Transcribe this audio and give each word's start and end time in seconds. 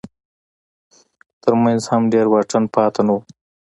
تر 1.43 1.53
منځ 1.63 1.81
هم 1.91 2.03
ډېر 2.13 2.25
واټن 2.29 2.63
پاتې 2.73 3.01
نه 3.07 3.13
و. 3.15 3.17